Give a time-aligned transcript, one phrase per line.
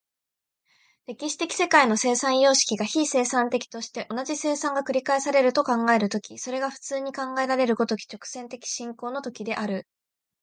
[1.05, 9.87] 歴史的世界の生産様式が非生産的として、同じ生産が繰り返されると考えられる時、それが普通に考えられる如き直線的進行の時である。